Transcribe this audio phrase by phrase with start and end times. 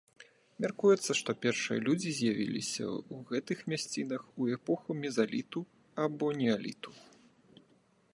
[0.63, 5.59] Мяркуецца, што першыя людзі з'явіліся ў гэтых мясцінах у эпоху мезаліту
[6.07, 6.91] або неаліту.